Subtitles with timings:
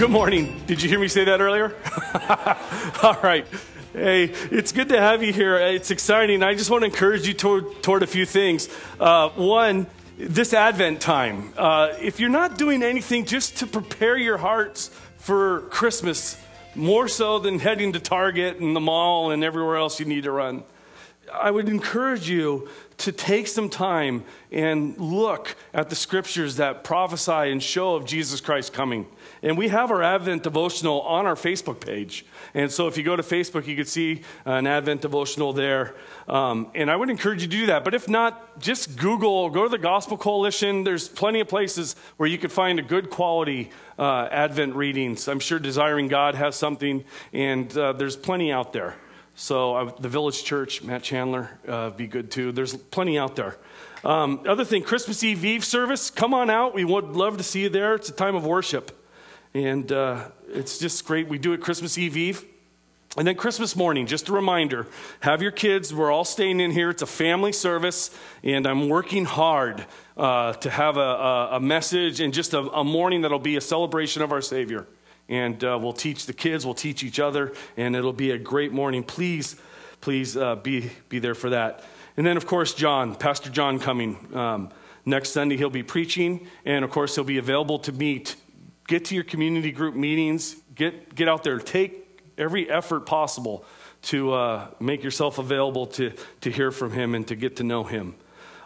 [0.00, 0.58] good morning.
[0.66, 1.76] Did you hear me say that earlier?
[3.02, 3.46] All right.
[3.92, 5.56] Hey, it's good to have you here.
[5.56, 6.42] It's exciting.
[6.42, 8.70] I just want to encourage you toward, toward a few things.
[8.98, 11.52] Uh, one, this Advent time.
[11.54, 14.88] Uh, if you're not doing anything just to prepare your hearts
[15.18, 16.40] for Christmas,
[16.74, 20.30] more so than heading to Target and the mall and everywhere else you need to
[20.30, 20.62] run,
[21.32, 27.50] I would encourage you to take some time and look at the scriptures that prophesy
[27.50, 29.06] and show of Jesus Christ coming.
[29.42, 32.26] And we have our Advent devotional on our Facebook page.
[32.52, 35.94] And so if you go to Facebook, you can see an Advent devotional there.
[36.28, 37.84] Um, and I would encourage you to do that.
[37.84, 40.84] But if not, just Google, go to the Gospel Coalition.
[40.84, 45.26] There's plenty of places where you could find a good quality uh, Advent readings.
[45.26, 48.96] I'm sure Desiring God has something, and uh, there's plenty out there.
[49.40, 52.52] So uh, the Village Church, Matt Chandler, uh, be good too.
[52.52, 53.56] There's plenty out there.
[54.04, 56.74] Um, other thing, Christmas Eve Eve service, come on out.
[56.74, 57.94] We would love to see you there.
[57.94, 59.02] It's a time of worship.
[59.54, 61.26] And uh, it's just great.
[61.26, 62.44] We do it Christmas Eve Eve.
[63.16, 64.86] And then Christmas morning, just a reminder
[65.20, 65.94] have your kids.
[65.94, 66.90] We're all staying in here.
[66.90, 68.10] It's a family service,
[68.44, 69.86] and I'm working hard
[70.18, 73.62] uh, to have a, a, a, message and just a, a morning that'll be a
[73.62, 74.86] celebration of our Savior
[75.30, 78.72] and uh, we'll teach the kids, we'll teach each other, and it'll be a great
[78.72, 79.02] morning.
[79.04, 79.56] Please,
[80.00, 81.84] please uh, be, be there for that.
[82.16, 84.18] And then, of course, John, Pastor John coming.
[84.36, 84.70] Um,
[85.06, 88.34] next Sunday, he'll be preaching, and of course, he'll be available to meet.
[88.88, 93.64] Get to your community group meetings, get, get out there, take every effort possible
[94.02, 97.84] to uh, make yourself available to, to hear from him and to get to know
[97.84, 98.16] him.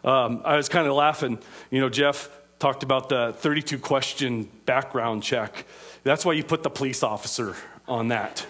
[0.03, 1.39] Um, I was kind of laughing.
[1.71, 5.67] You know, Jeff talked about the 32 question background check.
[6.05, 7.57] That's why you put the police officer
[7.89, 8.47] on that.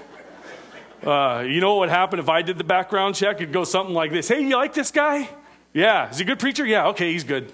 [1.05, 3.36] Uh, you know what would happen if I did the background check?
[3.36, 5.28] It'd go something like this Hey, you like this guy?
[5.72, 6.10] Yeah.
[6.10, 6.66] Is he a good preacher?
[6.66, 7.52] Yeah, okay, he's good.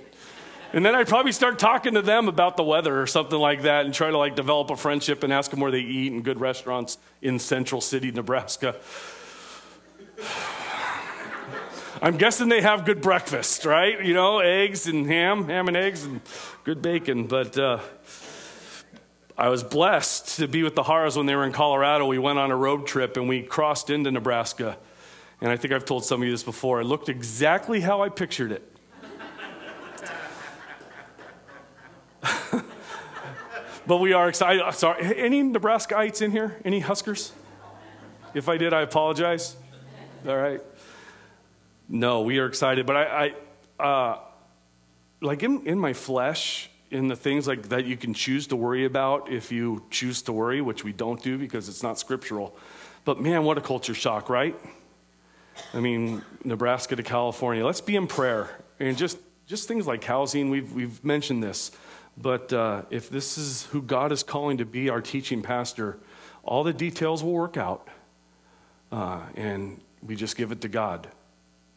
[0.72, 3.86] And then I'd probably start talking to them about the weather or something like that
[3.86, 6.40] and try to like develop a friendship and ask them where they eat in good
[6.40, 8.76] restaurants in Central City, Nebraska.
[12.02, 14.02] I'm guessing they have good breakfast, right?
[14.02, 16.20] You know, eggs and ham, ham and eggs and
[16.64, 17.26] good bacon.
[17.26, 17.80] But uh,
[19.40, 22.04] I was blessed to be with the Haras when they were in Colorado.
[22.04, 24.76] We went on a road trip and we crossed into Nebraska.
[25.40, 26.82] And I think I've told some of you this before.
[26.82, 28.70] It looked exactly how I pictured it.
[33.86, 34.62] but we are excited.
[34.74, 36.60] Sorry, any Nebraskaites in here?
[36.62, 37.32] Any Huskers?
[38.34, 39.56] If I did, I apologize.
[40.28, 40.60] All right.
[41.88, 42.84] No, we are excited.
[42.84, 43.32] But I,
[43.78, 44.18] I uh,
[45.22, 48.84] like in, in my flesh, in the things like that you can choose to worry
[48.84, 52.56] about if you choose to worry, which we don't do because it's not scriptural.
[53.04, 54.56] But man, what a culture shock, right?
[55.72, 57.64] I mean, Nebraska to California.
[57.64, 58.50] Let's be in prayer.
[58.78, 61.70] And just, just things like housing, we've, we've mentioned this.
[62.16, 65.98] But uh, if this is who God is calling to be our teaching pastor,
[66.42, 67.86] all the details will work out.
[68.90, 71.08] Uh, and we just give it to God.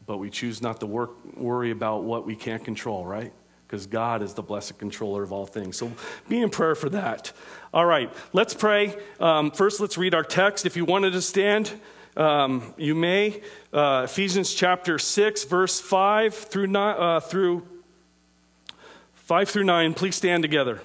[0.05, 3.31] But we choose not to work, worry about what we can't control, right?
[3.73, 5.77] Because God is the blessed controller of all things.
[5.77, 5.91] So
[6.29, 7.31] be in prayer for that.
[7.73, 8.95] All right, let's pray.
[9.19, 10.67] Um, first, let's read our text.
[10.67, 11.73] If you wanted to stand,
[12.15, 13.41] um, you may.
[13.73, 17.67] Uh, Ephesians chapter 6, verse 5 through, nine, uh, through
[19.15, 19.95] 5 through 9.
[19.95, 20.79] Please stand together.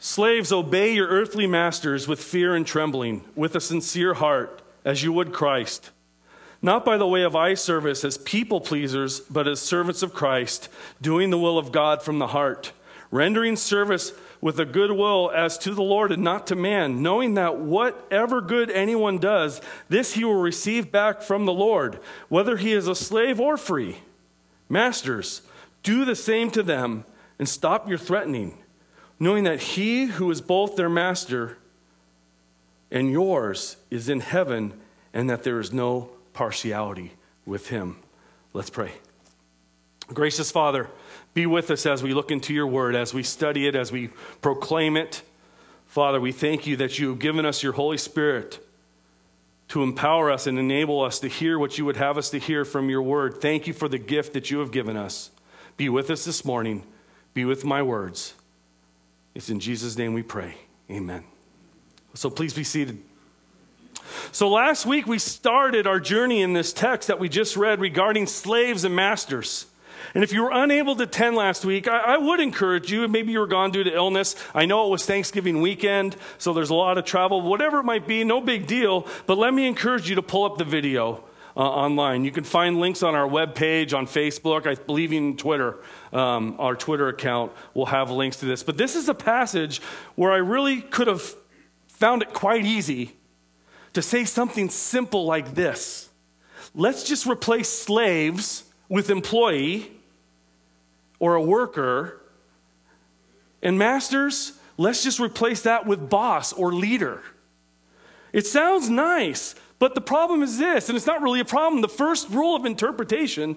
[0.00, 5.12] Slaves, obey your earthly masters with fear and trembling, with a sincere heart, as you
[5.12, 5.92] would Christ
[6.62, 10.68] not by the way of eye service as people pleasers, but as servants of Christ,
[11.00, 12.72] doing the will of God from the heart,
[13.10, 17.34] rendering service with a good will as to the Lord and not to man, knowing
[17.34, 21.98] that whatever good anyone does, this he will receive back from the Lord,
[22.28, 23.98] whether he is a slave or free.
[24.68, 25.42] Masters,
[25.82, 27.04] do the same to them
[27.38, 28.58] and stop your threatening,
[29.18, 31.58] knowing that he who is both their master
[32.90, 34.74] and yours is in heaven,
[35.12, 37.12] and that there is no partiality
[37.46, 37.96] with Him.
[38.52, 38.92] Let's pray.
[40.12, 40.88] Gracious Father,
[41.34, 44.08] be with us as we look into your word, as we study it, as we
[44.40, 45.22] proclaim it.
[45.86, 48.64] Father, we thank you that you have given us your Holy Spirit
[49.68, 52.64] to empower us and enable us to hear what you would have us to hear
[52.64, 53.40] from your word.
[53.40, 55.30] Thank you for the gift that you have given us.
[55.76, 56.84] Be with us this morning.
[57.34, 58.34] Be with my words.
[59.34, 60.56] It's in Jesus' name we pray.
[60.90, 61.22] Amen.
[62.14, 63.00] So please be seated.
[64.32, 68.26] So last week we started our journey in this text that we just read regarding
[68.26, 69.66] slaves and masters.
[70.14, 73.32] And if you were unable to attend last week, I, I, would encourage you, maybe
[73.32, 74.34] you were gone due to illness.
[74.54, 77.42] I know it was Thanksgiving weekend, so there's a lot of travel.
[77.42, 79.06] Whatever it might be, no big deal.
[79.26, 81.24] But let me encourage you to pull up the video.
[81.56, 82.24] uh, online.
[82.24, 85.76] You can find links on our webpage, on Facebook, I believe even Twitter.
[86.12, 88.62] Um, our Twitter account will have links to this.
[88.62, 89.80] But this is a passage
[90.14, 91.34] where I really could have
[91.88, 93.16] found it quite easy
[93.92, 96.08] to say something simple like this
[96.74, 99.90] let's just replace slaves with employee
[101.18, 102.20] or a worker,
[103.62, 107.22] and masters, let's just replace that with boss or leader.
[108.32, 111.82] It sounds nice, but the problem is this, and it's not really a problem.
[111.82, 113.56] The first rule of interpretation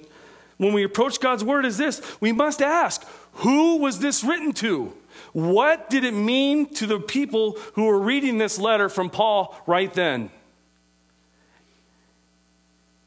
[0.57, 4.93] when we approach God's word is this we must ask, who was this written to?
[5.33, 9.91] What did it mean to the people who were reading this letter from Paul right
[9.93, 10.29] then?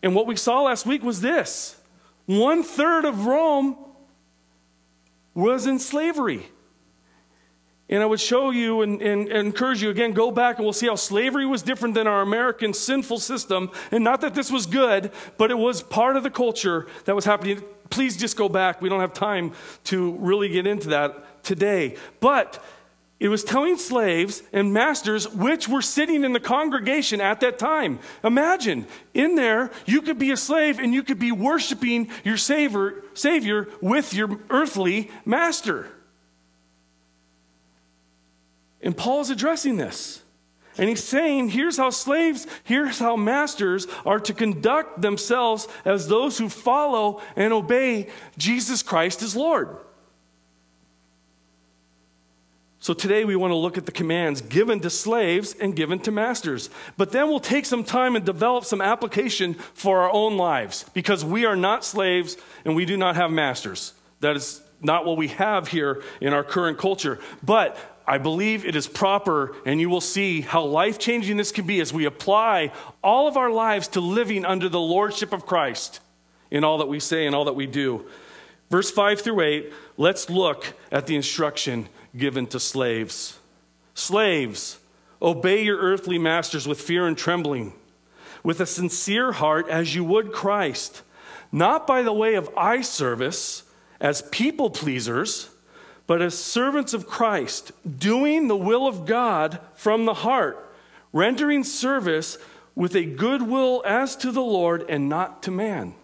[0.03, 1.77] And what we saw last week was this
[2.27, 3.77] one third of Rome
[5.35, 6.47] was in slavery.
[7.89, 10.73] And I would show you and, and, and, encourage you again, go back and we'll
[10.73, 13.71] see how slavery was different than our American sinful system.
[13.93, 17.25] And not that this was good, but it was part of the culture that was
[17.25, 17.63] happening.
[17.91, 18.83] Please just go back.
[18.83, 19.53] We don't have time
[19.85, 21.97] to really get into that today.
[22.21, 22.63] But
[23.19, 27.99] it was telling slaves and masters which were sitting in the congregation at that time.
[28.23, 33.03] Imagine, in there, you could be a slave and you could be worshiping your savior,
[33.15, 35.89] savior with your earthly master.
[38.83, 40.23] And Paul is addressing this.
[40.79, 46.37] And he's saying, here's how slaves, here's how masters are to conduct themselves as those
[46.37, 49.79] who follow and obey Jesus Christ as Lord.
[52.87, 56.13] So today we want to look at the commands given to slaves and given to
[56.13, 56.71] masters.
[56.97, 61.25] But then we'll take some time and develop some application for our own lives because
[61.25, 63.93] we are not slaves and we do not have masters.
[64.21, 67.19] That is not what we have here in our current culture.
[67.43, 71.67] But I believe it is proper, and you will see how life changing this can
[71.67, 72.71] be as we apply
[73.03, 75.99] all of our lives to living under the lordship of Christ
[76.53, 78.07] in all that we say and all that we do.
[78.71, 83.39] Verse 5 through 8, let's look at the instruction given to slaves.
[83.95, 84.79] Slaves,
[85.21, 87.73] obey your earthly masters with fear and trembling,
[88.43, 91.03] with a sincere heart as you would Christ,
[91.51, 93.63] not by the way of eye service
[94.01, 95.51] as people pleasers,
[96.07, 100.73] but as servants of Christ, doing the will of God from the heart,
[101.13, 102.39] rendering service
[102.75, 105.95] with a good will as to the Lord and not to man.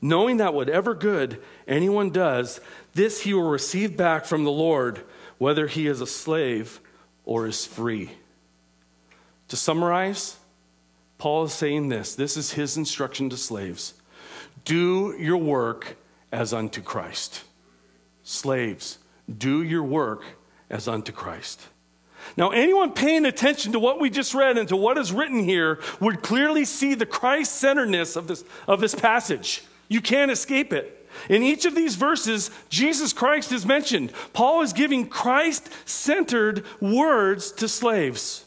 [0.00, 2.60] Knowing that whatever good anyone does,
[2.94, 5.04] this he will receive back from the Lord,
[5.38, 6.80] whether he is a slave
[7.24, 8.10] or is free.
[9.48, 10.36] To summarize,
[11.18, 13.94] Paul is saying this this is his instruction to slaves
[14.64, 15.96] do your work
[16.30, 17.42] as unto Christ.
[18.22, 18.98] Slaves,
[19.38, 20.24] do your work
[20.68, 21.68] as unto Christ.
[22.36, 25.80] Now, anyone paying attention to what we just read and to what is written here
[26.00, 29.62] would clearly see the Christ centeredness of this, of this passage.
[29.88, 30.94] You can't escape it.
[31.28, 34.12] In each of these verses, Jesus Christ is mentioned.
[34.32, 38.44] Paul is giving Christ centered words to slaves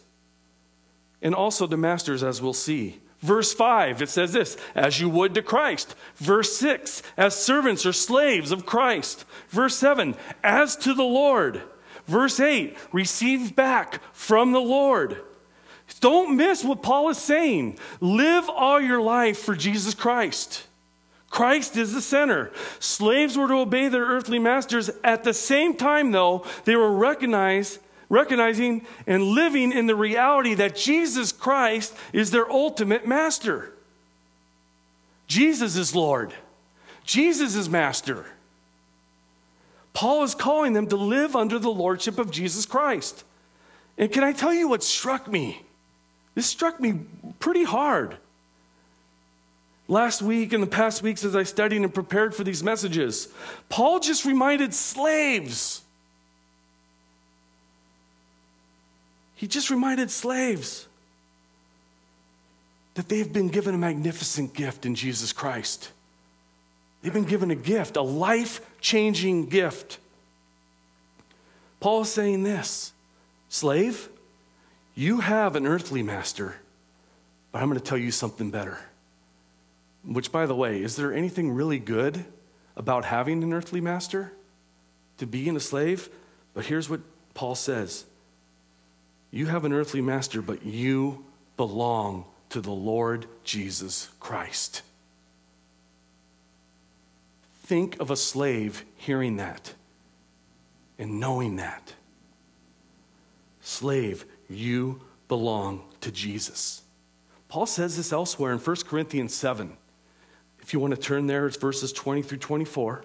[1.22, 3.00] and also to masters, as we'll see.
[3.20, 5.96] Verse 5, it says this, as you would to Christ.
[6.16, 9.26] Verse 6, as servants or slaves of Christ.
[9.50, 11.62] Verse 7, as to the Lord.
[12.08, 15.22] Verse 8, receive back from the Lord.
[16.00, 17.78] Don't miss what Paul is saying.
[18.00, 20.66] Live all your life for Jesus Christ.
[21.32, 22.52] Christ is the center.
[22.80, 24.92] Slaves were to obey their earthly masters.
[25.02, 30.76] At the same time, though, they were recognized, recognizing and living in the reality that
[30.76, 33.72] Jesus Christ is their ultimate master.
[35.26, 36.34] Jesus is Lord.
[37.06, 38.26] Jesus is master.
[39.94, 43.24] Paul is calling them to live under the lordship of Jesus Christ.
[43.98, 45.62] And can I tell you what struck me?
[46.36, 47.00] This struck me
[47.40, 48.18] pretty hard
[49.92, 53.28] last week and the past weeks as I studied and prepared for these messages.
[53.68, 55.82] Paul just reminded slaves.
[59.36, 60.88] He just reminded slaves
[62.94, 65.92] that they have been given a magnificent gift in Jesus Christ.
[67.02, 69.98] They've been given a gift, a life changing gift.
[71.82, 72.94] Paul is saying this
[73.50, 74.08] Slave,
[74.96, 76.56] you have an earthly master,
[77.52, 78.80] but I'm going to tell you something better.
[80.04, 82.26] Which, by the way, is there anything really good
[82.76, 84.34] about having an earthly master?
[85.18, 86.10] To being a slave?
[86.54, 87.02] But here's what
[87.34, 88.06] Paul says
[89.30, 91.26] You have an earthly master, but you
[91.58, 94.82] belong to the Lord Jesus Christ.
[97.64, 99.74] Think of a slave hearing that
[101.00, 101.94] and knowing that.
[103.62, 106.82] Slave, you belong to Jesus.
[107.48, 109.78] Paul says this elsewhere in 1 Corinthians 7.
[110.72, 113.04] If you want to turn there, it's verses 20 through 24.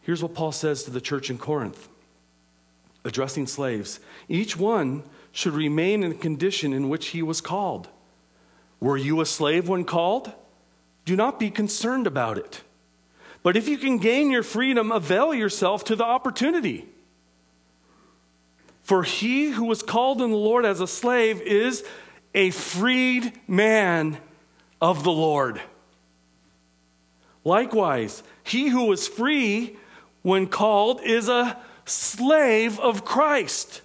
[0.00, 1.90] Here's what Paul says to the church in Corinth,
[3.04, 7.90] addressing slaves Each one should remain in the condition in which he was called.
[8.80, 10.32] Were you a slave when called?
[11.04, 12.62] Do not be concerned about it.
[13.42, 16.86] But if you can gain your freedom, avail yourself to the opportunity.
[18.82, 21.84] For he who was called in the Lord as a slave is
[22.34, 24.16] a freed man
[24.80, 25.60] of the Lord.
[27.44, 29.76] Likewise, he who was free
[30.22, 33.82] when called is a slave of Christ.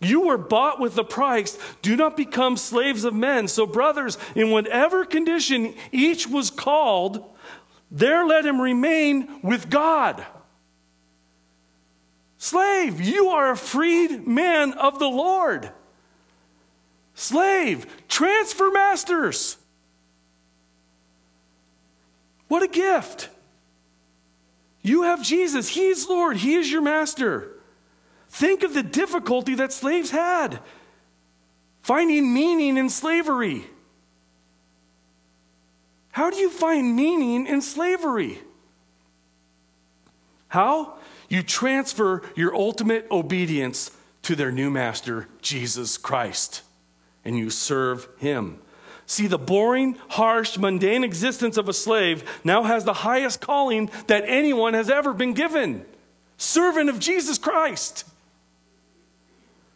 [0.00, 1.58] You were bought with a price.
[1.82, 3.48] Do not become slaves of men.
[3.48, 7.24] So, brothers, in whatever condition each was called,
[7.90, 10.24] there let him remain with God.
[12.36, 15.72] Slave, you are a freed man of the Lord.
[17.14, 19.56] Slave, transfer masters.
[22.48, 23.28] What a gift.
[24.82, 25.68] You have Jesus.
[25.68, 26.38] He's Lord.
[26.38, 27.52] He is your master.
[28.30, 30.60] Think of the difficulty that slaves had
[31.88, 33.64] finding meaning in slavery.
[36.10, 38.38] How do you find meaning in slavery?
[40.48, 40.98] How?
[41.30, 43.90] You transfer your ultimate obedience
[44.22, 46.60] to their new master, Jesus Christ,
[47.24, 48.60] and you serve him.
[49.10, 54.22] See, the boring, harsh, mundane existence of a slave now has the highest calling that
[54.26, 55.86] anyone has ever been given
[56.36, 58.04] servant of Jesus Christ.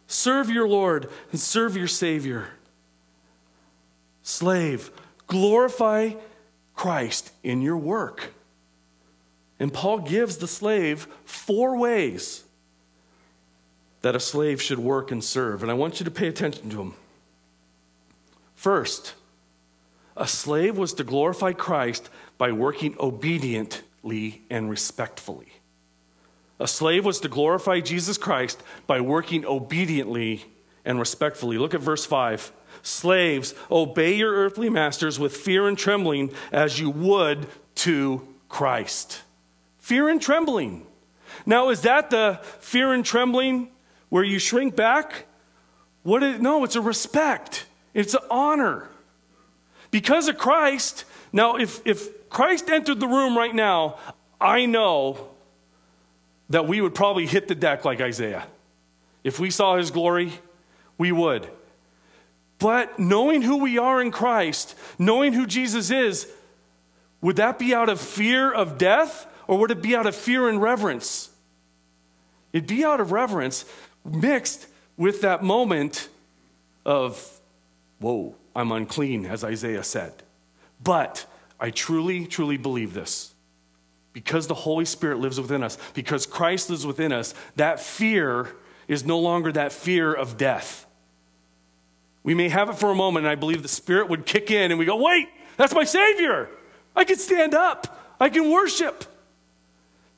[0.05, 2.49] Serve your Lord and serve your Savior.
[4.21, 4.91] Slave,
[5.25, 6.11] glorify
[6.75, 8.33] Christ in your work.
[9.59, 12.43] And Paul gives the slave four ways
[14.01, 15.63] that a slave should work and serve.
[15.63, 16.93] And I want you to pay attention to them.
[18.55, 19.15] First,
[20.15, 25.47] a slave was to glorify Christ by working obediently and respectfully.
[26.59, 30.45] A slave was to glorify Jesus Christ by working obediently
[30.85, 31.57] and respectfully.
[31.57, 32.51] Look at verse 5.
[32.83, 39.21] Slaves, obey your earthly masters with fear and trembling as you would to Christ.
[39.79, 40.85] Fear and trembling.
[41.45, 43.69] Now, is that the fear and trembling
[44.09, 45.25] where you shrink back?
[46.03, 48.89] What is, no, it's a respect, it's an honor
[49.93, 53.99] because of Christ, now if, if Christ entered the room right now,
[54.41, 55.29] I know
[56.49, 58.47] that we would probably hit the deck like Isaiah.
[59.23, 60.33] If we saw his glory,
[60.97, 61.47] we would.
[62.57, 66.27] But knowing who we are in Christ, knowing who Jesus is,
[67.21, 70.49] would that be out of fear of death or would it be out of fear
[70.49, 71.29] and reverence?
[72.51, 73.63] It'd be out of reverence
[74.03, 74.65] mixed
[74.97, 76.09] with that moment
[76.83, 77.39] of,
[77.99, 80.23] whoa, I'm unclean, as Isaiah said.
[80.81, 81.25] But
[81.59, 83.33] I truly, truly believe this.
[84.11, 88.47] Because the Holy Spirit lives within us, because Christ lives within us, that fear
[88.87, 90.85] is no longer that fear of death.
[92.21, 94.71] We may have it for a moment, and I believe the Spirit would kick in,
[94.71, 96.49] and we go, wait, that's my Savior.
[96.95, 99.05] I can stand up, I can worship.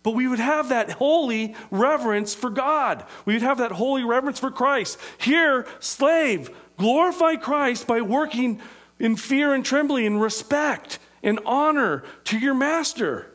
[0.03, 3.03] But we would have that holy reverence for God.
[3.25, 4.99] We would have that holy reverence for Christ.
[5.17, 8.59] Here, slave, Glorify Christ by working
[8.99, 13.31] in fear and trembling and respect and honor to your master.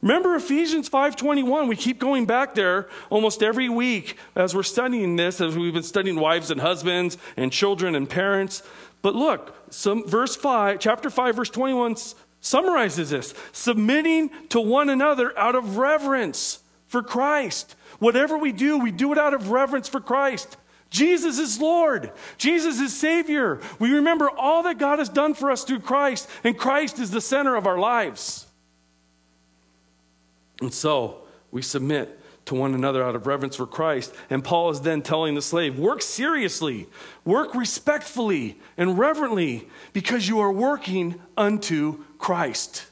[0.00, 5.40] Remember Ephesians 5:21, we keep going back there almost every week as we're studying this
[5.40, 8.62] as we've been studying wives and husbands and children and parents.
[9.02, 11.96] But look, some verse 5, chapter 5 verse 21
[12.40, 17.74] summarizes this, submitting to one another out of reverence for Christ.
[17.98, 20.56] Whatever we do, we do it out of reverence for Christ.
[20.90, 22.12] Jesus is Lord.
[22.38, 23.60] Jesus is Savior.
[23.78, 27.20] We remember all that God has done for us through Christ, and Christ is the
[27.20, 28.46] center of our lives.
[30.60, 34.14] And so we submit to one another out of reverence for Christ.
[34.30, 36.86] And Paul is then telling the slave work seriously,
[37.24, 42.86] work respectfully and reverently, because you are working unto Christ.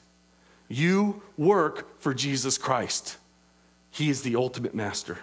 [0.68, 3.16] You work for Jesus Christ,
[3.90, 5.18] He is the ultimate master.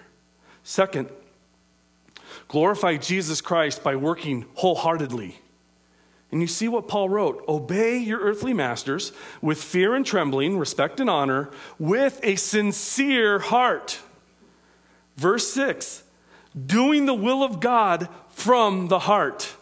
[0.63, 1.09] Second,
[2.47, 5.39] Glorify Jesus Christ by working wholeheartedly.
[6.31, 9.11] And you see what Paul wrote Obey your earthly masters
[9.41, 13.99] with fear and trembling, respect and honor, with a sincere heart.
[15.15, 16.03] Verse 6
[16.65, 19.55] doing the will of God from the heart.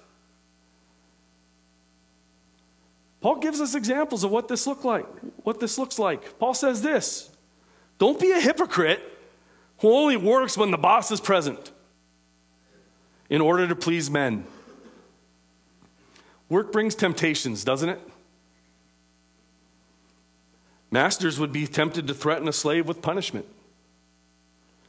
[3.21, 5.05] Paul gives us examples of what this look like,
[5.43, 6.39] what this looks like.
[6.39, 7.29] Paul says this:
[7.97, 9.01] Don't be a hypocrite
[9.79, 11.71] who only works when the boss is present
[13.31, 14.45] in order to please men.
[16.50, 18.00] Work brings temptations, doesn't it?
[20.91, 23.45] Masters would be tempted to threaten a slave with punishment.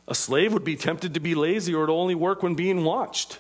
[0.08, 3.38] A slave would be tempted to be lazy or to only work when being watched.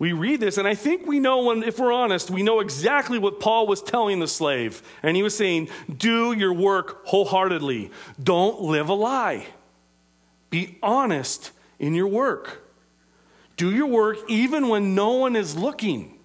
[0.00, 3.16] We read this, and I think we know when, if we're honest, we know exactly
[3.16, 4.82] what Paul was telling the slave.
[5.04, 9.46] And he was saying, Do your work wholeheartedly, don't live a lie.
[10.50, 12.63] Be honest in your work.
[13.56, 16.18] Do your work even when no one is looking.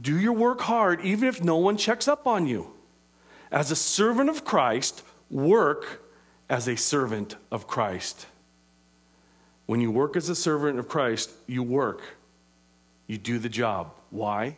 [0.00, 2.72] Do your work hard even if no one checks up on you.
[3.50, 6.02] As a servant of Christ, work
[6.48, 8.26] as a servant of Christ.
[9.66, 12.02] When you work as a servant of Christ, you work.
[13.06, 13.92] You do the job.
[14.10, 14.56] Why?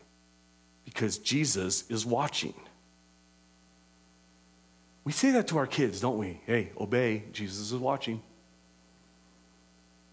[0.84, 2.54] Because Jesus is watching.
[5.04, 6.40] We say that to our kids, don't we?
[6.46, 8.22] Hey, obey, Jesus is watching.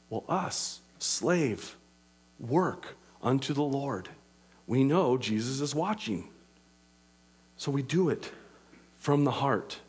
[0.09, 1.75] Well, us, slave,
[2.39, 4.09] work unto the Lord.
[4.67, 6.29] We know Jesus is watching.
[7.57, 8.31] So we do it
[8.97, 9.79] from the heart.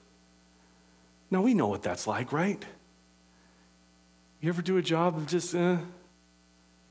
[1.31, 2.65] Now we know what that's like, right?
[4.41, 5.77] You ever do a job of just, eh,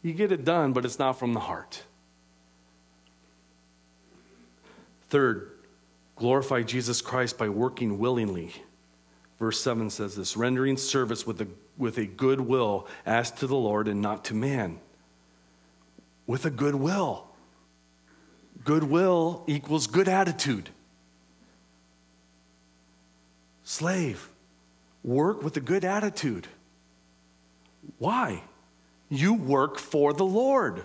[0.02, 1.84] you get it done, but it's not from the heart.
[5.10, 5.52] Third,
[6.16, 8.54] glorify Jesus Christ by working willingly.
[9.40, 11.48] Verse 7 says this rendering service with a,
[11.80, 14.80] with a good will as to the Lord and not to man.
[16.28, 17.26] With a good will.
[18.64, 20.70] Goodwill equals good attitude.
[23.64, 24.30] Slave,
[25.04, 26.48] work with a good attitude.
[27.98, 28.44] Why?
[29.10, 30.84] You work for the Lord.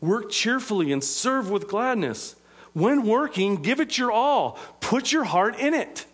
[0.00, 2.36] Work cheerfully and serve with gladness.
[2.72, 4.58] When working, give it your all.
[4.80, 6.06] Put your heart in it.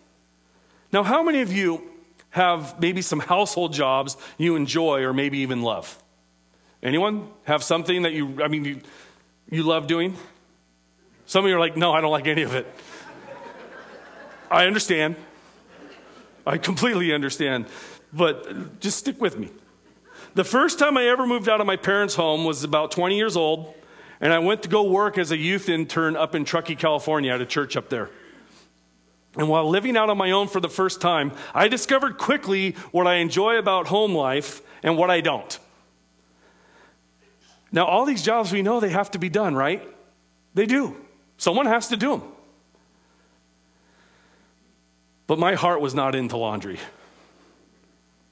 [0.91, 1.90] Now, how many of you
[2.31, 6.01] have maybe some household jobs you enjoy or maybe even love?
[6.83, 8.81] Anyone have something that you, I mean, you,
[9.49, 10.17] you love doing?
[11.25, 12.67] Some of you are like, no, I don't like any of it.
[14.49, 15.15] I understand.
[16.45, 17.67] I completely understand.
[18.11, 19.49] But just stick with me.
[20.33, 23.37] The first time I ever moved out of my parents' home was about 20 years
[23.37, 23.73] old,
[24.19, 27.41] and I went to go work as a youth intern up in Truckee, California at
[27.41, 28.09] a church up there.
[29.37, 33.07] And while living out on my own for the first time, I discovered quickly what
[33.07, 35.57] I enjoy about home life and what I don't.
[37.71, 39.87] Now, all these jobs we know they have to be done, right?
[40.53, 40.97] They do.
[41.37, 42.23] Someone has to do them.
[45.27, 46.77] But my heart was not into laundry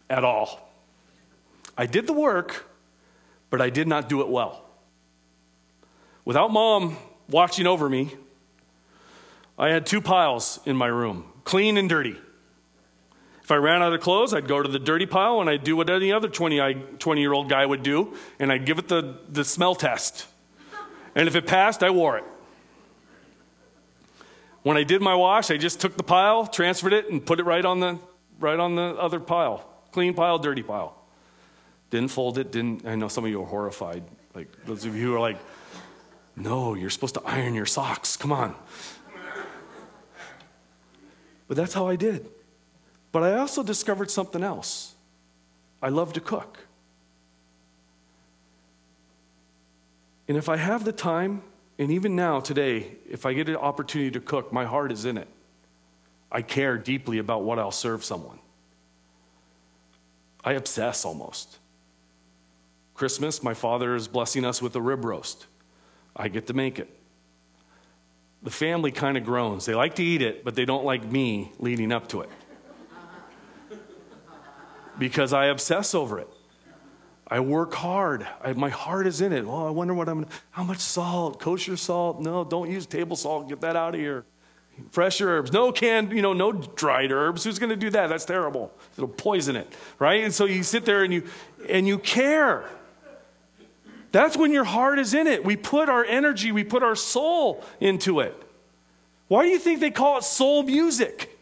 [0.10, 0.70] at all.
[1.78, 2.66] I did the work,
[3.50, 4.66] but I did not do it well.
[6.26, 6.98] Without mom
[7.30, 8.14] watching over me,
[9.60, 12.18] I had two piles in my room, clean and dirty.
[13.44, 15.76] If I ran out of clothes, I'd go to the dirty pile and I'd do
[15.76, 19.18] what any other 20, 20 year old guy would do, and I'd give it the,
[19.28, 20.26] the smell test.
[21.14, 22.24] And if it passed, I wore it.
[24.64, 27.44] When I did my wash, I just took the pile, transferred it, and put it
[27.44, 28.00] right on the,
[28.40, 30.96] right on the other pile clean pile, dirty pile.
[31.90, 32.86] Didn't fold it, didn't.
[32.86, 34.04] I know some of you are horrified.
[34.36, 35.38] Like those of you who are like,
[36.36, 38.16] no, you're supposed to iron your socks.
[38.16, 38.56] Come on.
[41.50, 42.30] But that's how I did.
[43.12, 44.94] But I also discovered something else.
[45.82, 46.60] I love to cook.
[50.28, 51.42] And if I have the time,
[51.80, 55.18] and even now, today, if I get an opportunity to cook, my heart is in
[55.18, 55.28] it.
[56.32, 58.38] I care deeply about what I'll serve someone.
[60.44, 61.58] I obsess almost.
[62.94, 65.48] Christmas, my father is blessing us with a rib roast.
[66.16, 66.99] I get to make it.
[68.42, 69.66] The family kind of groans.
[69.66, 72.30] They like to eat it, but they don't like me leading up to it.
[74.98, 76.30] Because I obsess over it.
[77.28, 78.28] I work hard.
[78.44, 79.46] I, my heart is in it.
[79.46, 80.26] Oh, I wonder what I'm.
[80.52, 81.40] How much salt?
[81.40, 82.22] Kosher salt?
[82.22, 83.48] No, don't use table salt.
[83.48, 84.26] Get that out of here.
[84.92, 87.44] Fresh herbs, no canned, you know, no dried herbs.
[87.44, 88.08] Who's going to do that?
[88.08, 88.72] That's terrible.
[88.94, 89.68] It'll poison it,
[90.00, 90.24] right?
[90.24, 91.28] And so you sit there and you
[91.68, 92.70] and you care.
[94.12, 95.46] That's when your heart is in it.
[95.46, 98.36] We put our energy, we put our soul into it.
[99.28, 101.38] Why do you think they call it soul music?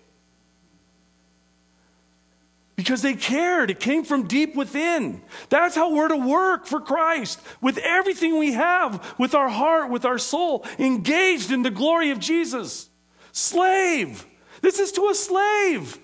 [2.75, 3.71] Because they cared.
[3.71, 5.21] It came from deep within.
[5.49, 10.06] That's how we're to work for Christ with everything we have, with our heart, with
[10.06, 12.89] our soul, engaged in the glory of Jesus.
[13.32, 14.25] Slave.
[14.62, 15.97] This is to a slave.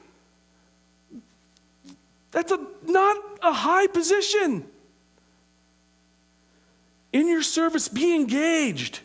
[2.32, 4.66] That's a, not a high position.
[7.14, 9.00] In your service, be engaged.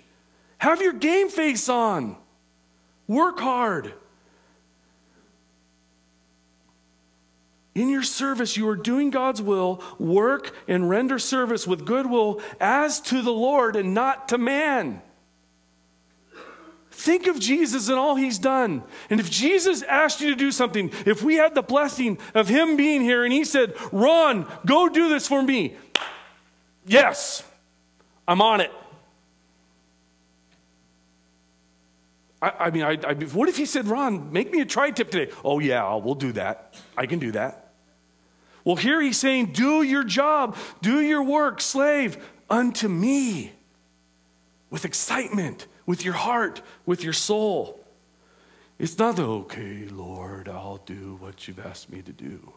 [0.59, 2.17] Have your game face on.
[3.07, 3.93] Work hard.
[7.75, 13.01] In your service, you are doing God's will, work and render service with goodwill as
[13.03, 15.01] to the Lord and not to man.
[16.91, 18.83] Think of Jesus and all he's done.
[19.09, 22.77] And if Jesus asked you to do something, if we had the blessing of him
[22.77, 25.77] being here and he said, Ron, go do this for me,
[26.85, 27.45] yes,
[28.29, 28.71] I'm on it.
[32.41, 35.11] I, I mean, I, I, what if he said, Ron, make me a tri tip
[35.11, 35.33] today?
[35.45, 36.81] Oh, yeah, we'll do that.
[36.97, 37.73] I can do that.
[38.63, 43.53] Well, here he's saying, do your job, do your work, slave unto me
[44.71, 47.83] with excitement with your heart, with your soul.
[48.79, 52.53] It's not the, okay, Lord, I'll do what you've asked me to do.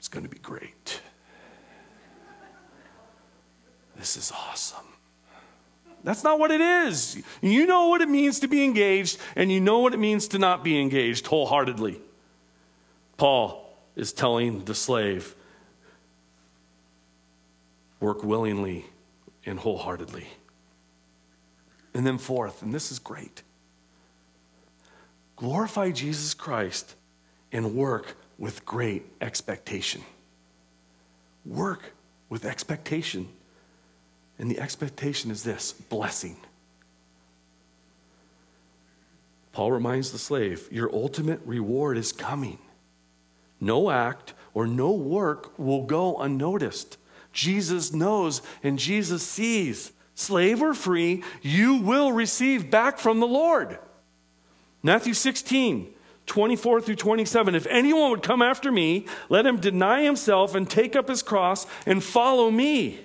[0.00, 1.00] It's going to be great.
[4.00, 4.86] This is awesome.
[6.02, 7.22] That's not what it is.
[7.42, 10.38] You know what it means to be engaged, and you know what it means to
[10.38, 12.00] not be engaged wholeheartedly.
[13.18, 15.34] Paul is telling the slave
[18.00, 18.86] work willingly
[19.44, 20.26] and wholeheartedly.
[21.92, 23.42] And then, fourth, and this is great
[25.36, 26.94] glorify Jesus Christ
[27.52, 30.02] and work with great expectation.
[31.44, 31.92] Work
[32.30, 33.28] with expectation.
[34.40, 36.38] And the expectation is this blessing.
[39.52, 42.58] Paul reminds the slave your ultimate reward is coming.
[43.60, 46.96] No act or no work will go unnoticed.
[47.34, 53.78] Jesus knows and Jesus sees slave or free, you will receive back from the Lord.
[54.82, 55.92] Matthew 16,
[56.24, 57.54] 24 through 27.
[57.54, 61.66] If anyone would come after me, let him deny himself and take up his cross
[61.84, 63.00] and follow me.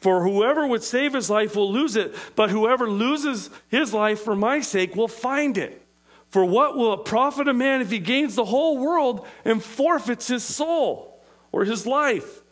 [0.00, 4.34] For whoever would save his life will lose it, but whoever loses his life for
[4.34, 5.86] my sake will find it.
[6.30, 10.28] For what will it profit a man if he gains the whole world and forfeits
[10.28, 11.20] his soul
[11.52, 12.42] or his life?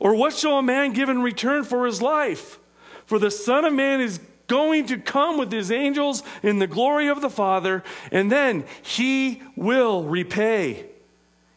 [0.00, 2.58] Or what shall a man give in return for his life?
[3.06, 7.08] For the Son of Man is going to come with his angels in the glory
[7.08, 10.86] of the Father, and then he will repay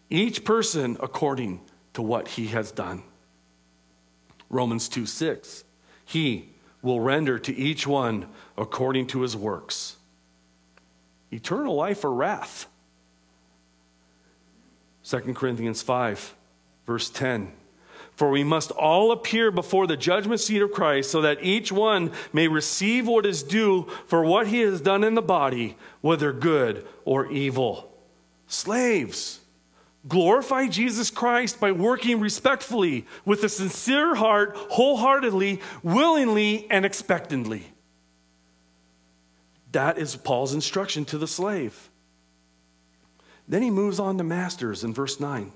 [0.10, 1.62] each person according
[1.94, 3.04] to what he has done.
[4.52, 5.64] Romans 2 6.
[6.06, 6.50] He
[6.84, 9.96] will render to each one according to his works.
[11.32, 12.68] Eternal life or wrath.
[15.06, 16.36] 2 Corinthians 5,
[16.86, 17.54] verse 10.
[18.14, 22.12] For we must all appear before the judgment seat of Christ, so that each one
[22.34, 26.86] may receive what is due for what he has done in the body, whether good
[27.04, 27.92] or evil.
[28.48, 29.41] Slaves,
[30.08, 37.68] glorify Jesus Christ by working respectfully, with a sincere heart, wholeheartedly, willingly, and expectantly.
[39.72, 41.90] That is Paul's instruction to the slave.
[43.48, 45.52] Then he moves on to masters in verse 9.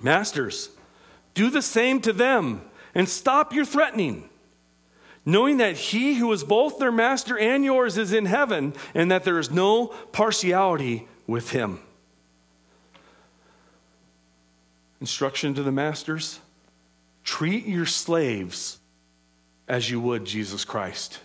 [0.00, 0.70] Masters,
[1.34, 2.62] do the same to them
[2.94, 4.28] and stop your threatening,
[5.24, 9.24] knowing that he who is both their master and yours is in heaven, and that
[9.24, 11.80] there is no partiality with him.
[15.00, 16.40] Instruction to the masters
[17.24, 18.78] treat your slaves
[19.68, 21.20] as you would Jesus Christ.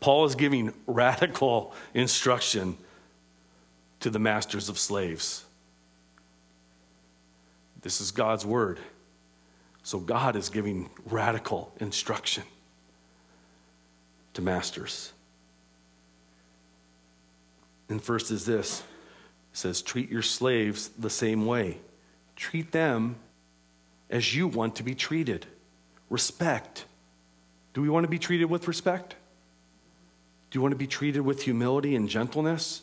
[0.00, 2.76] Paul is giving radical instruction
[4.00, 5.44] to the masters of slaves.
[7.82, 8.78] This is God's word.
[9.82, 12.44] So God is giving radical instruction
[14.34, 15.12] to masters.
[17.88, 18.82] And first is this
[19.52, 21.78] says, treat your slaves the same way.
[22.36, 23.16] Treat them
[24.10, 25.46] as you want to be treated.
[26.10, 26.84] Respect.
[27.74, 29.16] Do we want to be treated with respect?
[30.50, 32.82] Do you want to be treated with humility and gentleness?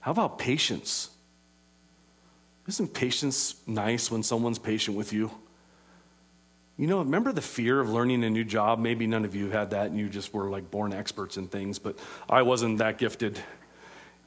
[0.00, 1.10] How about patience?
[2.66, 5.30] Isn't patience nice when someone's patient with you?
[6.76, 8.78] You know, remember the fear of learning a new job?
[8.78, 11.78] Maybe none of you had that and you just were like born experts in things,
[11.78, 13.38] but I wasn't that gifted.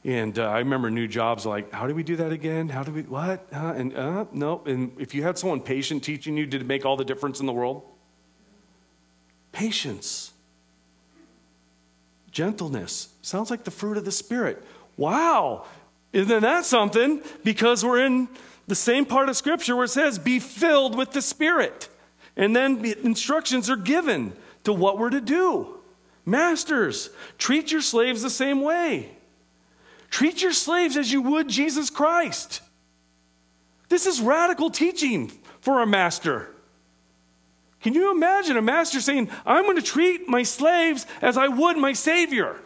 [0.07, 2.69] And uh, I remember new jobs like, how do we do that again?
[2.69, 3.45] How do we, what?
[3.51, 4.63] And uh, no.
[4.65, 7.45] And if you had someone patient teaching you, did it make all the difference in
[7.45, 7.83] the world?
[9.51, 10.31] Patience,
[12.31, 13.09] gentleness.
[13.21, 14.63] Sounds like the fruit of the Spirit.
[14.95, 15.65] Wow.
[16.13, 17.21] Isn't that something?
[17.43, 18.29] Because we're in
[18.65, 21.89] the same part of Scripture where it says, be filled with the Spirit.
[22.37, 24.31] And then instructions are given
[24.63, 25.79] to what we're to do.
[26.25, 29.16] Masters, treat your slaves the same way.
[30.09, 32.61] Treat your slaves as you would Jesus Christ.
[33.89, 36.49] This is radical teaching for a master.
[37.81, 41.77] Can you imagine a master saying, I'm going to treat my slaves as I would
[41.77, 42.59] my Savior?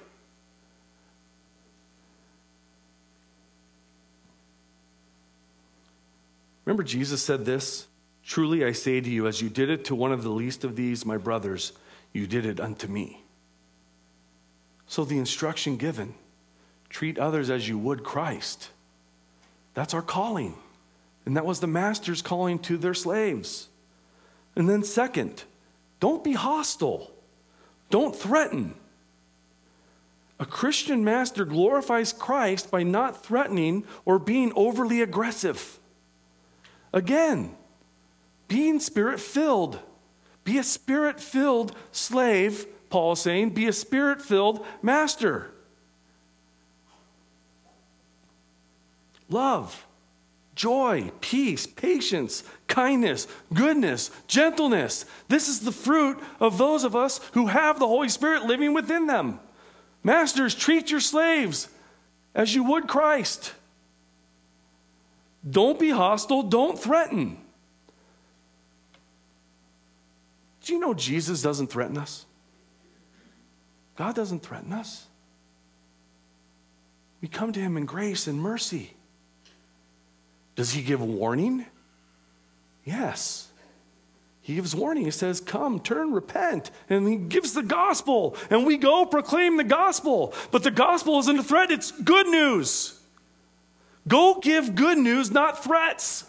[6.65, 7.87] Remember, Jesus said this
[8.23, 10.75] Truly I say to you, as you did it to one of the least of
[10.75, 11.73] these, my brothers,
[12.13, 13.23] you did it unto me.
[14.87, 16.13] So the instruction given
[16.91, 18.69] treat others as you would Christ.
[19.73, 20.55] That's our calling.
[21.25, 23.69] And that was the master's calling to their slaves.
[24.55, 25.43] And then, second,
[25.99, 27.11] don't be hostile,
[27.89, 28.75] don't threaten.
[30.39, 35.79] A Christian master glorifies Christ by not threatening or being overly aggressive.
[36.91, 37.55] Again,
[38.47, 39.79] being spirit filled.
[40.43, 43.51] Be a spirit filled slave, Paul is saying.
[43.51, 45.51] Be a spirit filled master.
[49.31, 49.87] Love
[50.53, 55.05] joy, peace, patience, kindness, goodness, gentleness.
[55.27, 59.07] This is the fruit of those of us who have the Holy Spirit living within
[59.07, 59.39] them.
[60.03, 61.67] Masters, treat your slaves
[62.35, 63.53] as you would Christ.
[65.49, 67.37] Don't be hostile, don't threaten.
[70.63, 72.25] Do you know Jesus doesn't threaten us?
[73.95, 75.07] God doesn't threaten us.
[77.19, 78.93] We come to him in grace and mercy.
[80.61, 81.65] Does he give warning?
[82.85, 83.49] Yes.
[84.41, 85.05] He gives warning.
[85.05, 86.69] He says, Come, turn, repent.
[86.87, 88.35] And he gives the gospel.
[88.51, 90.35] And we go proclaim the gospel.
[90.51, 92.99] But the gospel isn't a threat, it's good news.
[94.07, 96.25] Go give good news, not threats.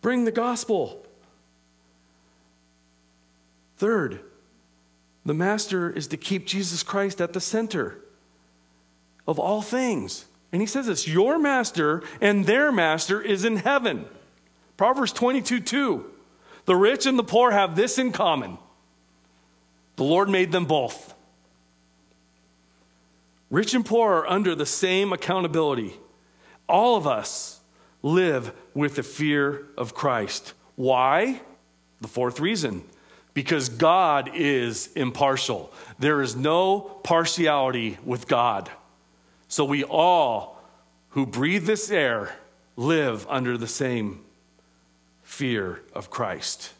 [0.00, 1.04] Bring the gospel.
[3.78, 4.20] Third,
[5.24, 7.98] the master is to keep Jesus Christ at the center
[9.26, 10.26] of all things.
[10.52, 14.06] And he says this Your master and their master is in heaven.
[14.76, 16.04] Proverbs 22 2.
[16.66, 18.58] The rich and the poor have this in common
[19.96, 21.14] the Lord made them both.
[23.50, 25.94] Rich and poor are under the same accountability.
[26.68, 27.60] All of us
[28.02, 30.52] live with the fear of Christ.
[30.74, 31.40] Why?
[32.00, 32.82] The fourth reason
[33.32, 35.70] because God is impartial.
[35.98, 38.70] There is no partiality with God.
[39.48, 40.60] So we all
[41.10, 42.36] who breathe this air
[42.76, 44.24] live under the same
[45.22, 46.72] fear of Christ.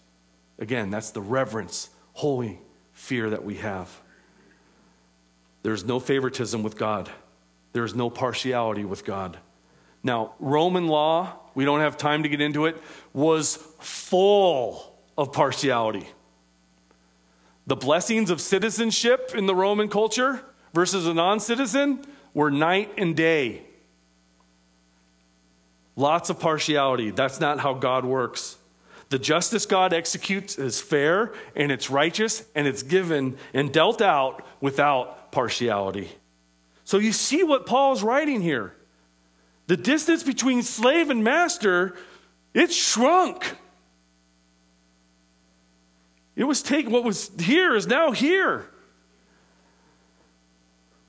[0.58, 2.60] Again, that's the reverence, holy
[2.92, 4.00] fear that we have.
[5.62, 7.10] There's no favoritism with God,
[7.72, 9.38] there's no partiality with God.
[10.02, 12.80] Now, Roman law, we don't have time to get into it,
[13.12, 16.06] was full of partiality.
[17.66, 22.04] The blessings of citizenship in the Roman culture versus a non citizen
[22.36, 23.62] were night and day.
[25.96, 27.10] Lots of partiality.
[27.10, 28.58] That's not how God works.
[29.08, 34.44] The justice God executes is fair and it's righteous and it's given and dealt out
[34.60, 36.10] without partiality.
[36.84, 38.76] So you see what Paul's writing here.
[39.66, 41.96] The distance between slave and master,
[42.52, 43.56] it shrunk.
[46.34, 48.68] It was taken, what was here is now here.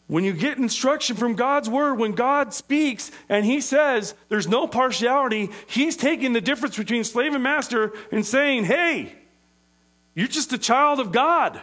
[0.07, 4.65] When you get instruction from God's word, when God speaks and he says there's no
[4.65, 9.13] partiality, he's taking the difference between slave and master and saying, hey,
[10.15, 11.59] you're just a child of God.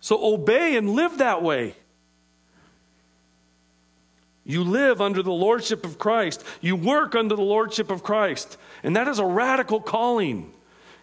[0.00, 1.74] So obey and live that way.
[4.44, 6.42] You live under the lordship of Christ.
[6.60, 8.56] You work under the lordship of Christ.
[8.82, 10.52] And that is a radical calling.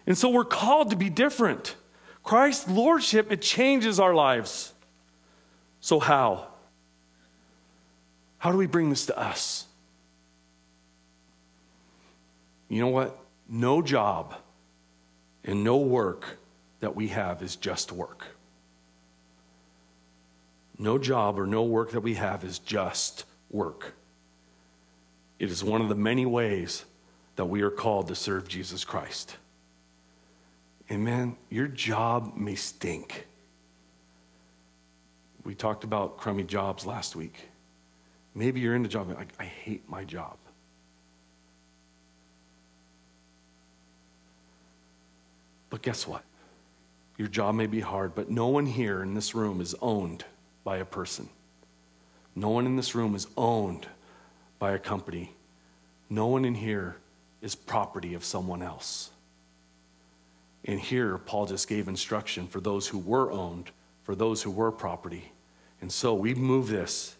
[0.06, 1.76] And so we're called to be different.
[2.22, 4.72] Christ's lordship, it changes our lives.
[5.86, 6.48] So, how?
[8.38, 9.66] How do we bring this to us?
[12.68, 13.16] You know what?
[13.48, 14.34] No job
[15.44, 16.38] and no work
[16.80, 18.26] that we have is just work.
[20.76, 23.94] No job or no work that we have is just work.
[25.38, 26.84] It is one of the many ways
[27.36, 29.36] that we are called to serve Jesus Christ.
[30.90, 31.36] Amen.
[31.48, 33.25] Your job may stink.
[35.46, 37.48] We talked about crummy jobs last week.
[38.34, 40.38] Maybe you're in a job, like, I hate my job.
[45.70, 46.24] But guess what?
[47.16, 50.24] Your job may be hard, but no one here in this room is owned
[50.64, 51.28] by a person.
[52.34, 53.86] No one in this room is owned
[54.58, 55.32] by a company.
[56.10, 56.96] No one in here
[57.40, 59.10] is property of someone else.
[60.64, 63.70] And here, Paul just gave instruction for those who were owned,
[64.02, 65.30] for those who were property.
[65.80, 67.16] And so we move this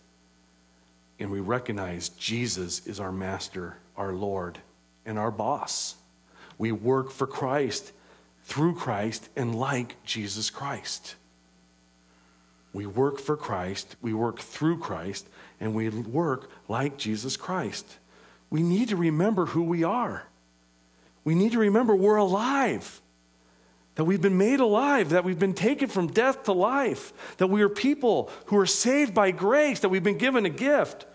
[1.19, 4.59] and we recognize Jesus is our master, our Lord,
[5.05, 5.97] and our boss.
[6.59, 7.93] We work for Christ,
[8.45, 11.15] through Christ, and like Jesus Christ.
[12.73, 15.27] We work for Christ, we work through Christ,
[15.61, 17.99] and we work like Jesus Christ.
[18.51, 20.27] we need to remember who we are.
[21.25, 23.01] We need to remember we're alive,
[23.97, 27.63] that we've been made alive, that we've been taken from death to life, that we
[27.63, 31.07] are people who are saved by grace, that we've been given a gift.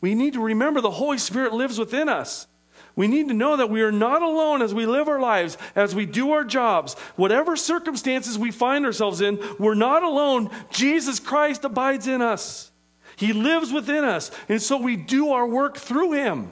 [0.00, 2.46] We need to remember the Holy Spirit lives within us.
[2.94, 5.94] We need to know that we are not alone as we live our lives, as
[5.94, 6.94] we do our jobs.
[7.16, 10.50] Whatever circumstances we find ourselves in, we're not alone.
[10.70, 12.70] Jesus Christ abides in us.
[13.16, 14.30] He lives within us.
[14.48, 16.50] And so we do our work through him.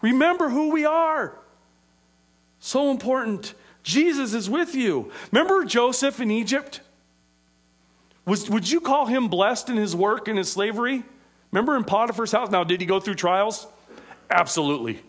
[0.00, 1.38] Remember who we are.
[2.58, 3.54] So important.
[3.82, 5.10] Jesus is with you.
[5.30, 6.80] Remember Joseph in Egypt?
[8.24, 11.02] Was, would you call him blessed in his work and his slavery?
[11.50, 12.50] Remember in Potiphar's house?
[12.50, 13.66] Now, did he go through trials?
[14.30, 15.02] Absolutely.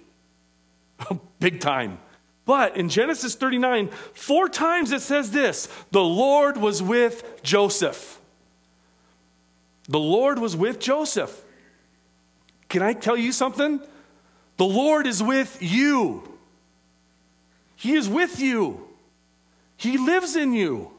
[1.39, 1.99] Big time.
[2.45, 8.19] But in Genesis 39, four times it says this the Lord was with Joseph.
[9.87, 11.41] The Lord was with Joseph.
[12.69, 13.79] Can I tell you something?
[14.57, 16.32] The Lord is with you.
[17.83, 18.87] He is with you.
[19.75, 20.91] He lives in you.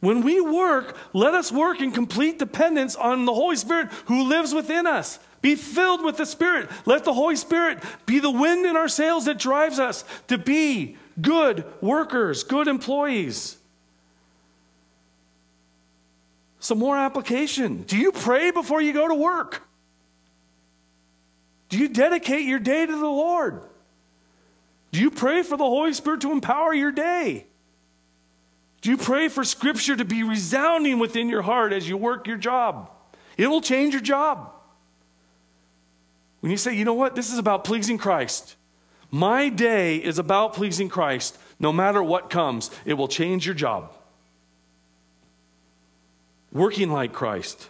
[0.00, 4.54] When we work, let us work in complete dependence on the Holy Spirit who lives
[4.54, 5.18] within us.
[5.42, 6.70] Be filled with the Spirit.
[6.86, 10.96] Let the Holy Spirit be the wind in our sails that drives us to be
[11.20, 13.58] good workers, good employees.
[16.60, 17.82] Some more application.
[17.82, 19.68] Do you pray before you go to work?
[21.68, 23.60] Do you dedicate your day to the Lord?
[24.94, 27.46] Do you pray for the Holy Spirit to empower your day?
[28.80, 32.36] Do you pray for Scripture to be resounding within your heart as you work your
[32.36, 32.92] job?
[33.36, 34.52] It will change your job.
[36.38, 38.54] When you say, you know what, this is about pleasing Christ.
[39.10, 41.38] My day is about pleasing Christ.
[41.58, 43.92] No matter what comes, it will change your job.
[46.52, 47.68] Working like Christ.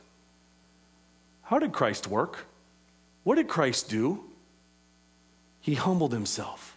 [1.41, 2.45] How did Christ work?
[3.23, 4.25] What did Christ do?
[5.63, 6.74] He humbled himself.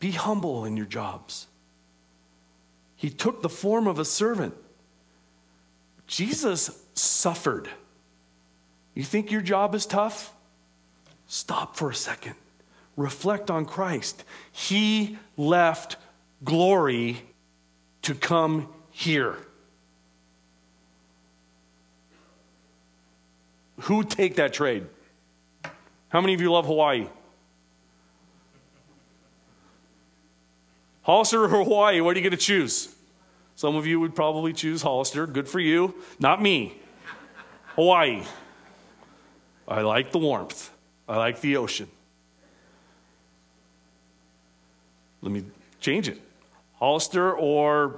[0.00, 1.46] Be humble in your jobs.
[2.96, 4.54] He took the form of a servant.
[6.06, 7.68] Jesus suffered.
[8.94, 10.34] You think your job is tough?
[11.28, 12.34] Stop for a second.
[12.96, 14.24] Reflect on Christ.
[14.50, 15.96] He left
[16.44, 17.22] glory
[18.02, 19.36] to come here.
[23.82, 24.86] Who take that trade?
[26.08, 27.06] How many of you love Hawaii?
[31.10, 32.94] Hollister or Hawaii, what are you going to choose?
[33.56, 35.26] Some of you would probably choose Hollister.
[35.26, 35.92] Good for you.
[36.20, 36.78] Not me.
[37.74, 38.22] Hawaii.
[39.66, 40.70] I like the warmth,
[41.08, 41.88] I like the ocean.
[45.20, 45.42] Let me
[45.80, 46.20] change it.
[46.74, 47.96] Hollister or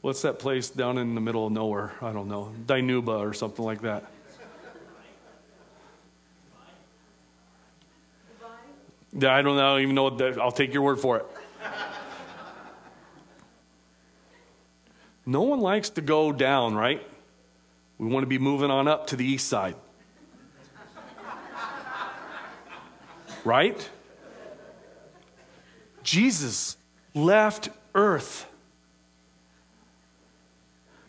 [0.00, 1.92] what's that place down in the middle of nowhere?
[2.00, 2.52] I don't know.
[2.66, 4.12] Dinuba or something like that.
[9.24, 11.26] I don't know, even know what that, I'll take your word for it.
[15.24, 17.06] no one likes to go down, right?
[17.98, 19.74] We want to be moving on up to the east side.
[23.44, 23.88] right?
[26.02, 26.76] Jesus
[27.14, 28.46] left earth,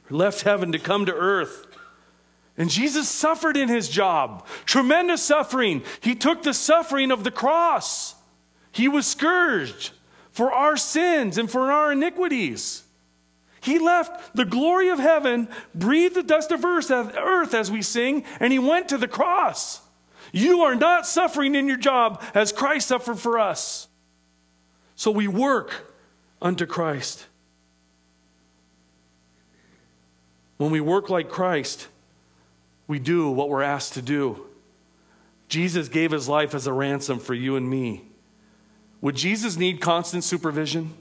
[0.10, 1.67] left heaven to come to earth.
[2.58, 5.84] And Jesus suffered in his job, tremendous suffering.
[6.02, 8.16] He took the suffering of the cross.
[8.72, 9.92] He was scourged
[10.32, 12.84] for our sins and for our iniquities.
[13.62, 18.52] He left the glory of heaven, breathed the dust of earth as we sing, and
[18.52, 19.82] he went to the cross.
[20.32, 23.88] You are not suffering in your job as Christ suffered for us.
[24.96, 25.94] So we work
[26.42, 27.26] unto Christ.
[30.58, 31.88] When we work like Christ,
[32.88, 34.46] we do what we're asked to do.
[35.50, 38.04] Jesus gave his life as a ransom for you and me.
[39.02, 40.94] Would Jesus need constant supervision?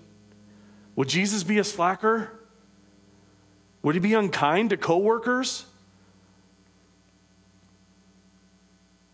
[0.94, 2.30] Would Jesus be a slacker?
[3.82, 5.66] Would he be unkind to coworkers?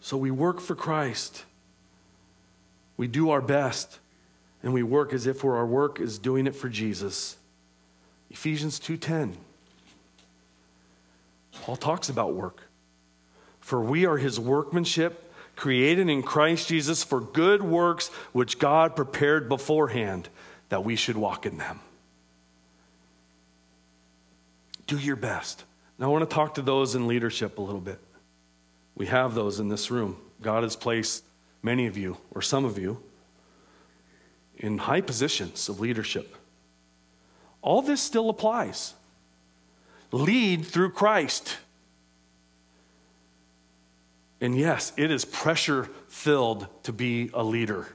[0.00, 1.44] So we work for Christ.
[2.96, 3.98] We do our best
[4.62, 7.36] and we work as if our work is doing it for Jesus.
[8.30, 9.36] Ephesians 2:10.
[11.60, 12.62] Paul talks about work.
[13.60, 19.48] For we are his workmanship, created in Christ Jesus for good works which God prepared
[19.48, 20.28] beforehand
[20.70, 21.80] that we should walk in them.
[24.86, 25.64] Do your best.
[25.98, 28.00] Now, I want to talk to those in leadership a little bit.
[28.96, 30.16] We have those in this room.
[30.40, 31.24] God has placed
[31.62, 33.00] many of you, or some of you,
[34.56, 36.36] in high positions of leadership.
[37.62, 38.94] All this still applies.
[40.12, 41.56] Lead through Christ.
[44.42, 47.88] And yes, it is pressure filled to be a leader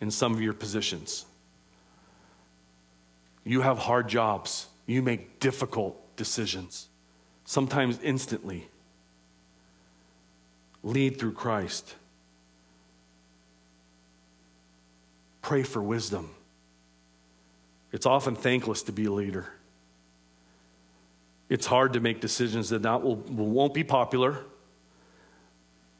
[0.00, 1.26] in some of your positions.
[3.42, 6.88] You have hard jobs, you make difficult decisions,
[7.44, 8.68] sometimes instantly.
[10.82, 11.94] Lead through Christ.
[15.40, 16.30] Pray for wisdom.
[17.90, 19.48] It's often thankless to be a leader.
[21.48, 24.44] It's hard to make decisions that not will, won't be popular.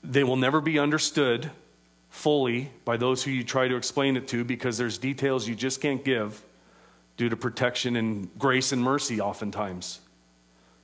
[0.04, 1.50] They will never be understood
[2.10, 5.80] fully by those who you try to explain it to because there's details you just
[5.80, 6.42] can't give
[7.16, 10.00] due to protection and grace and mercy, oftentimes,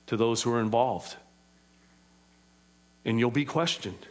[0.06, 1.16] to those who are involved.
[3.04, 4.06] And you'll be questioned.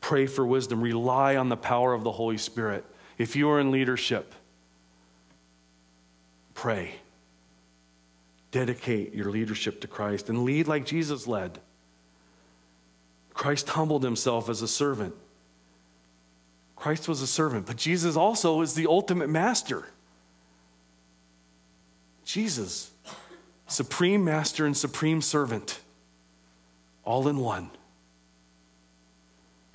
[0.00, 2.84] Pray for wisdom, rely on the power of the Holy Spirit.
[3.18, 4.34] If you are in leadership,
[6.54, 6.94] pray.
[8.50, 11.60] Dedicate your leadership to Christ and lead like Jesus led.
[13.32, 15.14] Christ humbled himself as a servant.
[16.76, 19.86] Christ was a servant, but Jesus also is the ultimate master.
[22.24, 22.90] Jesus,
[23.66, 25.80] supreme master and supreme servant,
[27.04, 27.70] all in one.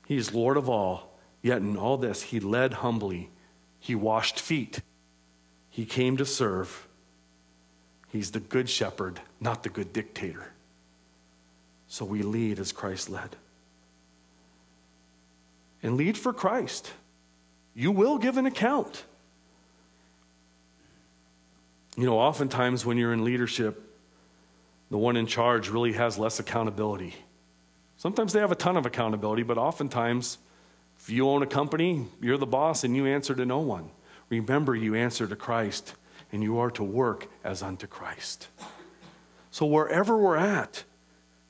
[0.07, 3.29] He is Lord of all, yet in all this, he led humbly.
[3.79, 4.81] He washed feet.
[5.69, 6.87] He came to serve.
[8.15, 10.53] He's the good shepherd, not the good dictator.
[11.89, 13.35] So we lead as Christ led.
[15.83, 16.93] And lead for Christ.
[17.73, 19.03] You will give an account.
[21.97, 23.83] You know, oftentimes when you're in leadership,
[24.89, 27.15] the one in charge really has less accountability.
[27.97, 30.37] Sometimes they have a ton of accountability, but oftentimes,
[30.97, 33.89] if you own a company, you're the boss and you answer to no one.
[34.29, 35.95] Remember, you answer to Christ
[36.35, 38.49] and you are to work as unto Christ.
[39.51, 40.83] So, wherever we're at,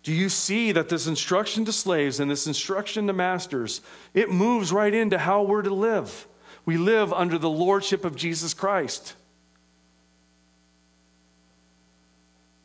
[0.04, 3.82] do you see that this instruction to slaves and this instruction to masters,
[4.14, 6.28] it moves right into how we're to live?
[6.66, 9.16] We live under the lordship of Jesus Christ.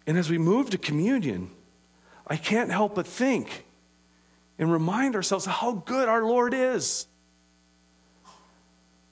[0.07, 1.51] And as we move to communion,
[2.27, 3.65] I can't help but think
[4.59, 7.07] and remind ourselves how good our Lord is.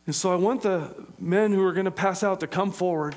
[0.09, 3.15] And so I want the men who are going to pass out to come forward.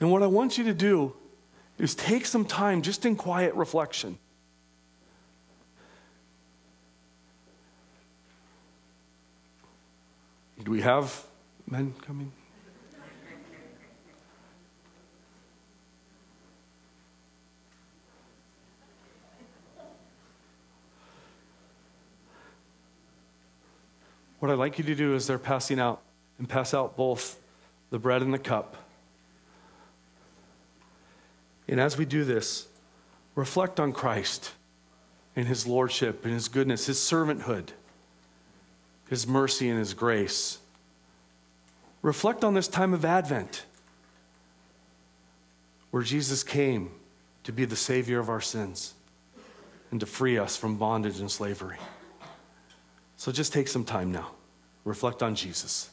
[0.00, 1.14] And what I want you to do
[1.78, 4.18] is take some time just in quiet reflection.
[10.64, 11.24] Do we have
[11.70, 12.32] men coming?
[24.42, 26.02] What I'd like you to do is they're passing out
[26.36, 27.38] and pass out both
[27.90, 28.74] the bread and the cup.
[31.68, 32.66] And as we do this,
[33.36, 34.50] reflect on Christ
[35.36, 37.68] and his lordship and his goodness, his servanthood,
[39.08, 40.58] his mercy and his grace.
[42.02, 43.64] Reflect on this time of Advent
[45.92, 46.90] where Jesus came
[47.44, 48.94] to be the Savior of our sins
[49.92, 51.78] and to free us from bondage and slavery.
[53.22, 54.32] So just take some time now.
[54.82, 55.90] Reflect on Jesus.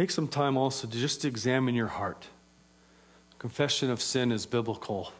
[0.00, 2.26] Take some time also to just examine your heart.
[3.38, 5.12] Confession of sin is biblical.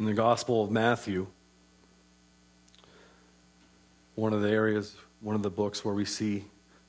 [0.00, 1.26] In the Gospel of Matthew,
[4.14, 6.46] one of the areas, one of the books where we see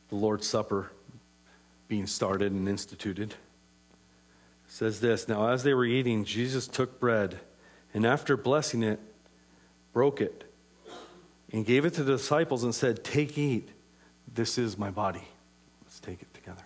[0.07, 0.93] the Lord's Supper
[1.89, 3.35] being started and instituted,
[4.65, 7.41] says this Now, as they were eating, Jesus took bread,
[7.93, 9.01] and after blessing it,
[9.91, 10.49] broke it,
[11.51, 13.67] and gave it to the disciples and said, Take, eat.
[14.33, 15.27] This is my body.
[15.83, 16.63] Let's take it together.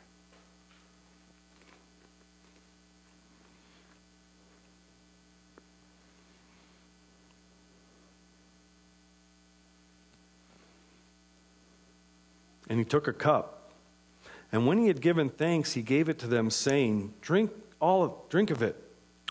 [12.70, 13.72] And he took a cup.
[14.52, 18.14] And when he had given thanks, he gave it to them, saying, Drink all of,
[18.30, 18.82] drink of it,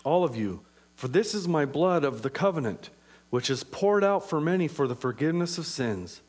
[0.03, 0.61] all of you,
[0.95, 2.89] for this is my blood of the covenant,
[3.29, 6.21] which is poured out for many for the forgiveness of sins.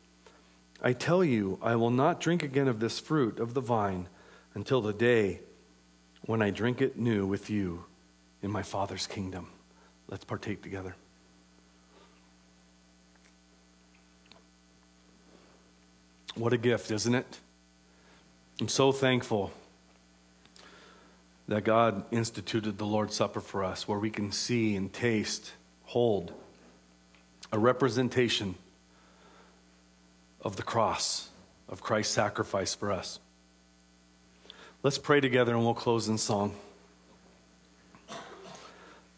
[0.83, 4.09] I tell you, I will not drink again of this fruit of the vine
[4.55, 5.41] until the day
[6.23, 7.85] when I drink it new with you
[8.43, 9.49] in my Father's kingdom.
[10.09, 10.97] Let's partake together.
[16.37, 17.39] What a gift, isn't it?
[18.61, 19.53] I'm so thankful
[21.49, 25.53] that God instituted the Lord's Supper for us, where we can see and taste,
[25.85, 26.35] hold
[27.53, 28.55] a representation
[30.43, 31.31] of the cross,
[31.71, 33.19] of Christ's sacrifice for us.
[34.83, 36.55] Let's pray together and we'll close in song.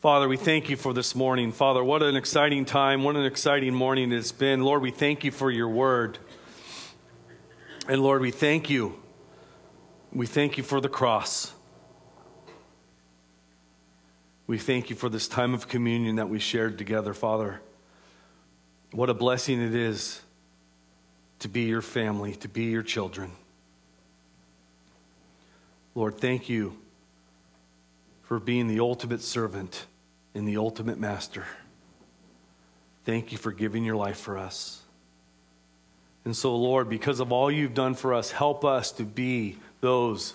[0.01, 1.51] Father, we thank you for this morning.
[1.51, 4.63] Father, what an exciting time, what an exciting morning it's been.
[4.63, 6.19] Lord, we thank you for your word.
[7.89, 9.01] And Lord, we thank you.
[10.13, 11.55] We thank you for the cross.
[14.47, 17.63] We thank you for this time of communion that we shared together, Father.
[18.93, 20.21] What a blessing it is
[21.39, 23.33] to be your family, to be your children.
[25.95, 26.79] Lord, thank you
[28.23, 29.87] for being the ultimate servant
[30.35, 31.47] and the ultimate master.
[33.05, 34.78] Thank you for giving your life for us.
[36.29, 40.35] And so, Lord, because of all you've done for us, help us to be those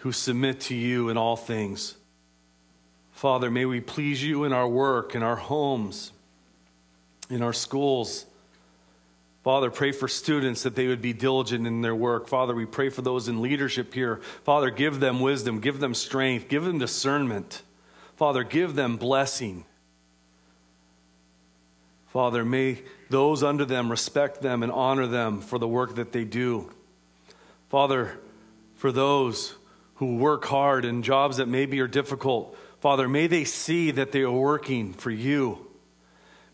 [0.00, 1.94] who submit to you in all things.
[3.12, 6.12] Father, may we please you in our work, in our homes,
[7.30, 8.26] in our schools.
[9.44, 12.28] Father, pray for students that they would be diligent in their work.
[12.28, 14.20] Father, we pray for those in leadership here.
[14.44, 17.62] Father, give them wisdom, give them strength, give them discernment.
[18.16, 19.64] Father, give them blessing.
[22.08, 26.24] Father, may those under them respect them and honor them for the work that they
[26.24, 26.70] do.
[27.68, 28.18] Father,
[28.74, 29.54] for those
[29.96, 34.22] who work hard in jobs that maybe are difficult, Father, may they see that they
[34.22, 35.66] are working for you.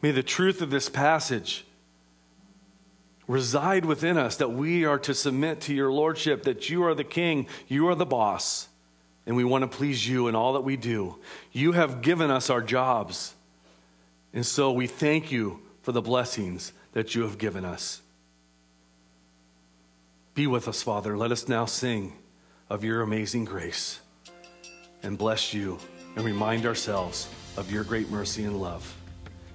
[0.03, 1.65] May the truth of this passage
[3.27, 7.05] reside within us that we are to submit to your lordship, that you are the
[7.05, 8.69] king, you are the boss,
[9.27, 11.17] and we want to please you in all that we do.
[11.53, 13.35] You have given us our jobs.
[14.35, 18.03] And so we thank you for the blessings that you have given us.
[20.35, 21.17] Be with us, Father.
[21.17, 22.15] Let us now sing
[22.69, 24.01] of your amazing grace
[25.05, 25.79] and bless you
[26.17, 28.93] and remind ourselves of your great mercy and love.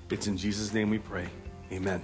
[0.10, 1.28] It's in Jesus' name we pray.
[1.72, 2.02] Amen.